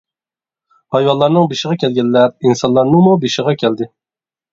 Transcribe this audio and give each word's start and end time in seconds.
ھايۋانلارنىڭ 0.95 1.45
بېشىغا 1.51 1.77
كەلگەنلەر 1.83 2.31
ئىنسانلارنىڭمۇ 2.47 3.13
بېشىغا 3.27 3.55
كەلدى. 3.65 3.89